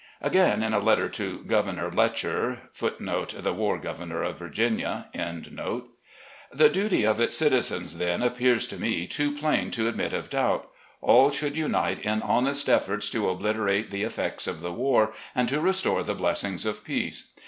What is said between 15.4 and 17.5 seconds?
to restore the blessings of peace.